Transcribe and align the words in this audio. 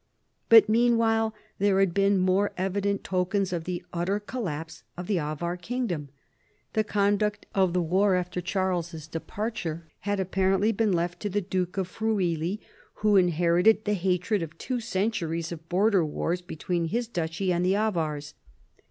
But 0.49 0.67
meanwhile 0.67 1.35
there 1.59 1.79
had 1.79 1.93
been 1.93 2.17
more 2.17 2.53
evident 2.57 3.03
tokens 3.03 3.53
of 3.53 3.65
the 3.65 3.83
utter 3.93 4.19
collapse 4.19 4.81
of 4.97 5.05
the 5.05 5.19
Avar 5.19 5.55
kingdom. 5.57 6.09
The 6.73 6.83
conduct 6.83 7.45
of 7.53 7.73
the 7.73 7.83
war 7.83 8.15
after 8.15 8.41
Charles's 8.41 9.05
departure 9.05 9.91
had 9.99 10.19
apparently 10.19 10.71
been 10.71 10.91
left 10.91 11.19
to 11.19 11.29
the 11.29 11.39
Duke 11.39 11.77
of 11.77 11.87
Friuli, 11.87 12.59
who 13.05 13.15
inherited 13.15 13.85
the 13.85 13.93
hatred 13.93 14.41
of 14.41 14.57
two 14.57 14.79
centuries 14.79 15.51
of 15.51 15.69
border 15.69 16.03
wars 16.03 16.41
between 16.41 16.85
his 16.85 17.07
duchy 17.07 17.53
and 17.53 17.63
the 17.63 17.75
Avars. 17.75 18.33